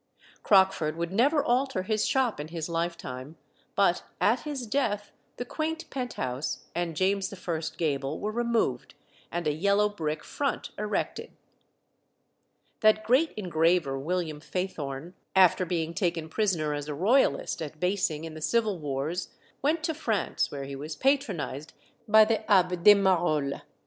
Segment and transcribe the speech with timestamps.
[0.41, 3.37] Crockford would never alter his shop in his lifetime;
[3.75, 7.61] but at his death the quaint pent house and James I.
[7.77, 8.95] gable were removed,
[9.31, 11.33] and a yellow brick front erected.
[12.79, 18.33] That great engraver, William Faithorne, after being taken prisoner as a Royalist at Basing in
[18.33, 19.29] the Civil Wars,
[19.61, 21.73] went to France, where he was patronised
[22.07, 23.61] by the Abbé de Marolles.